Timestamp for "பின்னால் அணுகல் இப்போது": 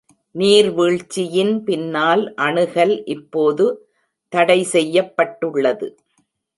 1.63-3.67